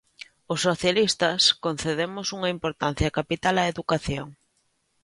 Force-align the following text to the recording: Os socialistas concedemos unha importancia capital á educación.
Os 0.53 0.59
socialistas 0.67 1.41
concedemos 1.65 2.27
unha 2.37 2.53
importancia 2.55 3.13
capital 3.17 3.55
á 3.61 3.63
educación. 3.73 4.27